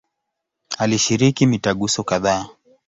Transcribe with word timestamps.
Alishiriki 0.77 1.47
mitaguso 1.47 2.03
kadhaa. 2.03 2.47